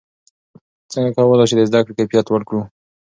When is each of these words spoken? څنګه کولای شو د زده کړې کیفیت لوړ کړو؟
څنګه 0.91 1.09
کولای 1.17 1.45
شو 1.49 1.55
د 1.57 1.61
زده 1.69 1.79
کړې 1.85 1.93
کیفیت 1.99 2.25
لوړ 2.27 2.41
کړو؟ 2.47 2.61